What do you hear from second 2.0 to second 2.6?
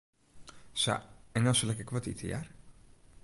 ite, hear.